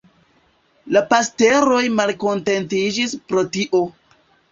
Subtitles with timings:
[0.95, 3.83] La pastoroj malkontentiĝis pro tio.